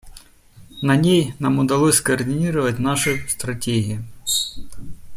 На 0.81 0.95
ней 0.95 1.35
нам 1.37 1.59
удалось 1.59 1.97
скоординировать 1.97 2.79
наши 2.79 3.23
стратегии. 3.29 4.03